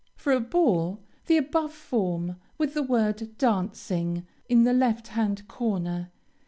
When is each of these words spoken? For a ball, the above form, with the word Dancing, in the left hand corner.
For 0.15 0.33
a 0.33 0.39
ball, 0.39 1.03
the 1.27 1.37
above 1.37 1.71
form, 1.73 2.37
with 2.57 2.73
the 2.73 2.81
word 2.81 3.37
Dancing, 3.37 4.25
in 4.49 4.63
the 4.63 4.73
left 4.73 5.09
hand 5.09 5.47
corner. 5.47 6.09